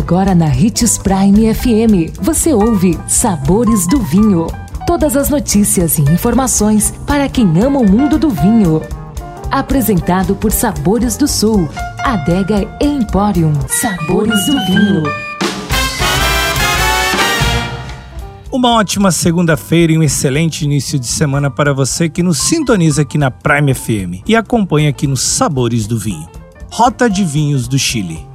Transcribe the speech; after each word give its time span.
Agora 0.00 0.34
na 0.34 0.46
Ritz 0.46 0.96
Prime 0.96 1.54
FM, 1.54 2.18
você 2.22 2.54
ouve 2.54 2.98
Sabores 3.06 3.86
do 3.86 4.00
Vinho. 4.00 4.46
Todas 4.86 5.14
as 5.14 5.28
notícias 5.28 5.98
e 5.98 6.02
informações 6.02 6.90
para 7.06 7.28
quem 7.28 7.46
ama 7.62 7.80
o 7.80 7.88
mundo 7.88 8.18
do 8.18 8.30
vinho. 8.30 8.80
Apresentado 9.50 10.34
por 10.34 10.52
Sabores 10.52 11.18
do 11.18 11.28
Sul, 11.28 11.68
Adega 11.98 12.66
Emporium. 12.80 13.52
Sabores 13.68 14.46
do 14.46 14.52
Vinho. 14.64 15.02
Uma 18.50 18.72
ótima 18.76 19.12
segunda-feira 19.12 19.92
e 19.92 19.98
um 19.98 20.02
excelente 20.02 20.64
início 20.64 20.98
de 20.98 21.06
semana 21.06 21.50
para 21.50 21.74
você 21.74 22.08
que 22.08 22.22
nos 22.22 22.38
sintoniza 22.38 23.02
aqui 23.02 23.18
na 23.18 23.30
Prime 23.30 23.74
FM 23.74 24.26
e 24.26 24.34
acompanha 24.34 24.88
aqui 24.88 25.06
nos 25.06 25.20
Sabores 25.20 25.86
do 25.86 25.98
Vinho. 25.98 26.26
Rota 26.72 27.08
de 27.08 27.22
Vinhos 27.22 27.68
do 27.68 27.78
Chile. 27.78 28.29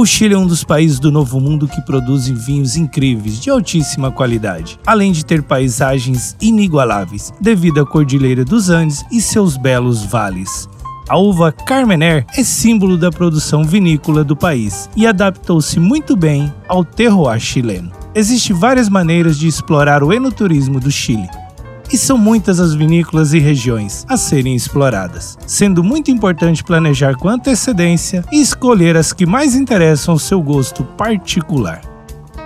O 0.00 0.06
Chile 0.06 0.32
é 0.32 0.38
um 0.38 0.46
dos 0.46 0.64
países 0.64 0.98
do 0.98 1.12
Novo 1.12 1.38
Mundo 1.38 1.68
que 1.68 1.82
produzem 1.82 2.34
vinhos 2.34 2.74
incríveis, 2.74 3.38
de 3.38 3.50
altíssima 3.50 4.10
qualidade, 4.10 4.80
além 4.86 5.12
de 5.12 5.22
ter 5.22 5.42
paisagens 5.42 6.34
inigualáveis, 6.40 7.30
devido 7.38 7.82
à 7.82 7.86
Cordilheira 7.86 8.42
dos 8.42 8.70
Andes 8.70 9.04
e 9.12 9.20
seus 9.20 9.58
belos 9.58 10.02
vales. 10.02 10.66
A 11.06 11.18
uva 11.18 11.52
Carmener 11.52 12.24
é 12.34 12.42
símbolo 12.42 12.96
da 12.96 13.10
produção 13.10 13.62
vinícola 13.62 14.24
do 14.24 14.34
país 14.34 14.88
e 14.96 15.06
adaptou-se 15.06 15.78
muito 15.78 16.16
bem 16.16 16.50
ao 16.66 16.82
terroir 16.82 17.38
chileno. 17.38 17.92
Existem 18.14 18.56
várias 18.56 18.88
maneiras 18.88 19.38
de 19.38 19.48
explorar 19.48 20.02
o 20.02 20.14
enoturismo 20.14 20.80
do 20.80 20.90
Chile, 20.90 21.28
e 21.92 21.98
são 21.98 22.16
muitas 22.16 22.60
as 22.60 22.74
vinícolas 22.74 23.32
e 23.32 23.38
regiões 23.38 24.04
a 24.08 24.16
serem 24.16 24.54
exploradas, 24.54 25.36
sendo 25.46 25.82
muito 25.82 26.10
importante 26.10 26.64
planejar 26.64 27.16
com 27.16 27.28
antecedência 27.28 28.24
e 28.30 28.40
escolher 28.40 28.96
as 28.96 29.12
que 29.12 29.26
mais 29.26 29.54
interessam 29.54 30.12
ao 30.12 30.18
seu 30.18 30.40
gosto 30.40 30.84
particular. 30.84 31.89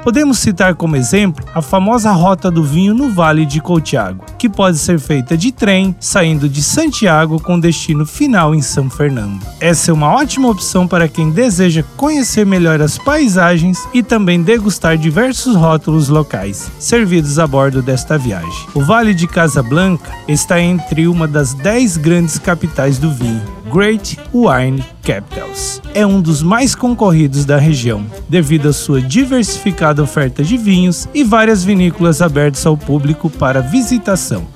Podemos 0.05 0.39
citar 0.39 0.75
como 0.75 0.97
exemplo 0.97 1.43
a 1.55 1.63
famosa 1.63 2.13
Rota 2.13 2.51
do 2.51 2.63
Vinho 2.63 2.93
no 2.93 3.11
Vale 3.11 3.47
de 3.47 3.59
Coutiago, 3.59 4.23
que 4.39 4.51
pode 4.51 4.77
ser 4.77 5.01
feita 5.01 5.35
de 5.35 5.51
trem 5.51 5.97
saindo 5.99 6.47
de 6.47 6.63
Santiago 6.63 7.41
com 7.41 7.59
destino 7.59 8.05
final 8.05 8.55
em 8.55 8.61
São 8.61 8.91
Fernando. 8.91 9.43
Essa 9.59 9.91
é 9.91 9.95
uma 9.95 10.13
ótima 10.15 10.51
opção 10.51 10.87
para 10.87 11.09
quem 11.09 11.31
deseja 11.31 11.83
conhecer 11.97 12.45
melhor 12.45 12.83
as 12.83 12.99
paisagens 12.99 13.79
e 13.95 14.03
também 14.03 14.43
degustar 14.43 14.99
diversos 14.99 15.57
rótulos 15.57 16.11
locais 16.11 16.71
servidos 16.79 17.39
a 17.39 17.47
bordo 17.47 17.81
desta 17.81 18.19
viagem. 18.19 18.69
O 18.75 18.85
Vale 18.85 19.15
de 19.15 19.27
Casablanca 19.27 20.13
está 20.29 20.61
entre 20.61 21.09
uma 21.09 21.27
das 21.27 21.55
10 21.55 21.97
grandes 21.97 22.39
capitais 22.39 22.99
do 22.99 23.11
vinho, 23.11 23.43
Great 23.75 24.17
Wine 24.33 24.85
Capitals. 25.03 25.83
É 25.93 26.07
um 26.07 26.21
dos 26.21 26.45
mais 26.45 26.77
concorridos 26.77 27.45
da 27.45 27.57
região, 27.57 28.07
devido 28.29 28.69
à 28.69 28.73
sua 28.73 29.03
diversificada 29.03 30.01
oferta 30.01 30.45
de 30.45 30.57
vinhos 30.57 31.09
e 31.13 31.25
várias 31.25 31.65
vinícolas 31.65 32.23
abertas 32.23 32.65
ao 32.65 32.77
público 32.77 33.29
para 33.29 33.61
visitação. 33.61 34.47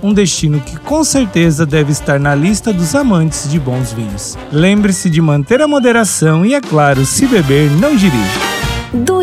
Um 0.00 0.14
destino 0.14 0.60
que 0.60 0.78
com 0.78 1.02
certeza 1.02 1.66
deve 1.66 1.90
estar 1.90 2.20
na 2.20 2.32
lista 2.32 2.72
dos 2.72 2.94
amantes 2.94 3.50
de 3.50 3.58
bons 3.58 3.92
vinhos. 3.92 4.38
Lembre-se 4.52 5.10
de 5.10 5.20
manter 5.20 5.60
a 5.60 5.66
moderação 5.66 6.46
e, 6.46 6.54
é 6.54 6.60
claro, 6.60 7.04
se 7.04 7.26
beber, 7.26 7.68
não 7.72 7.96
dirija. 7.96 8.49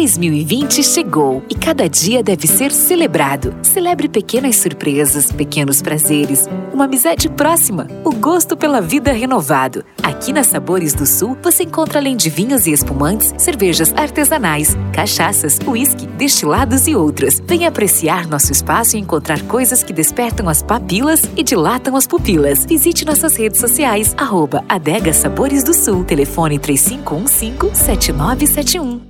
2020 0.08 0.84
chegou 0.84 1.44
e 1.50 1.54
cada 1.54 1.90
dia 1.90 2.24
deve 2.24 2.48
ser 2.48 2.72
celebrado. 2.72 3.54
Celebre 3.62 4.08
pequenas 4.08 4.56
surpresas, 4.56 5.34
pequenos 5.34 5.82
prazeres, 5.82 6.48
uma 6.74 6.86
amizade 6.86 7.28
próxima, 7.28 7.88
o 8.06 8.12
gosto 8.12 8.56
pela 8.56 8.80
vida 8.80 9.12
renovado. 9.12 9.84
Aqui 10.02 10.32
na 10.32 10.46
Sabores 10.46 10.94
do 10.94 11.06
Sul 11.06 11.38
você 11.44 11.64
encontra 11.64 12.00
além 12.00 12.16
de 12.16 12.30
vinhos 12.30 12.68
e 12.68 12.72
espumantes, 12.72 13.34
cervejas 13.38 13.94
artesanais, 13.98 14.78
cachaças, 14.94 15.60
uísque, 15.68 16.08
destilados 16.08 16.88
e 16.88 16.96
outros. 16.96 17.42
Venha 17.46 17.68
apreciar 17.68 18.28
nosso 18.28 18.54
espaço 18.54 18.96
e 18.96 19.02
encontrar 19.02 19.42
coisas 19.42 19.84
que 19.84 19.92
despertam 19.92 20.48
as 20.48 20.64
papilas 20.64 21.24
e 21.36 21.44
dilatam 21.44 21.98
as 21.98 22.08
pupilas. 22.08 22.66
Visite 22.66 23.04
nossas 23.04 23.36
redes 23.36 23.60
sociais, 23.60 24.16
arroba 24.18 24.64
Adega 24.70 25.12
Sabores 25.12 25.66
do 25.66 25.74
Sul, 25.74 26.06
telefone 26.06 26.58
3515 26.58 27.76
7971. 27.76 29.07